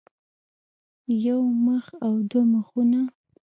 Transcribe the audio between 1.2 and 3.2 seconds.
يو مخ او دوه مخونه